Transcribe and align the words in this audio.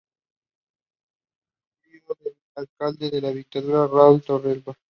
Es 1.85 2.01
sobrino 2.07 2.15
del 2.31 2.35
Alcalde 2.55 3.21
de 3.21 3.33
Vitacura, 3.35 3.85
Raúl 3.85 4.23
Torrealba. 4.23 4.75